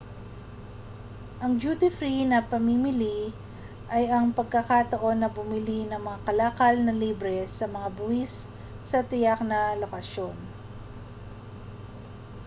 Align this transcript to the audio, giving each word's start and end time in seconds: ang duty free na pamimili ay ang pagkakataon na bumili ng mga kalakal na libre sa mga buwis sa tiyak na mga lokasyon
ang 1.43 1.53
duty 1.63 1.89
free 1.97 2.21
na 2.27 2.39
pamimili 2.51 3.19
ay 3.95 4.03
ang 4.15 4.27
pagkakataon 4.37 5.17
na 5.21 5.29
bumili 5.37 5.79
ng 5.87 6.01
mga 6.07 6.19
kalakal 6.27 6.73
na 6.81 6.89
libre 7.03 7.37
sa 7.57 7.65
mga 7.75 7.85
buwis 7.97 8.33
sa 8.89 8.99
tiyak 9.09 9.39
na 9.49 9.59
mga 9.77 9.85
lokasyon 9.85 10.33